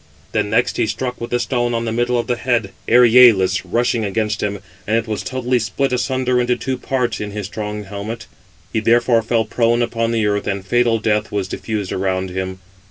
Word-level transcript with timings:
Then 0.31 0.49
next 0.49 0.77
he 0.77 0.87
struck 0.87 1.21
with 1.21 1.31
a 1.31 1.39
stone 1.39 1.75
on 1.75 1.85
the 1.85 1.91
middle 1.91 2.17
of 2.17 2.25
the 2.25 2.35
head, 2.35 2.71
Eryalus, 2.87 3.63
rushing 3.63 4.03
against 4.03 4.41
him, 4.41 4.57
and 4.87 4.97
it 4.97 5.05
was 5.07 5.21
totally 5.21 5.59
split 5.59 5.93
asunder 5.93 6.41
into 6.41 6.55
two 6.55 6.75
parts 6.75 7.21
in 7.21 7.29
his 7.29 7.45
strong 7.45 7.83
helmet. 7.83 8.25
He 8.73 8.79
therefore 8.79 9.21
fell 9.21 9.45
prone 9.45 9.83
upon 9.83 10.09
the 10.11 10.25
earth, 10.25 10.47
and 10.47 10.65
fatal 10.65 10.97
death 10.97 11.31
was 11.31 11.47
diffused 11.47 11.91
around 11.91 12.31
him. 12.31 12.57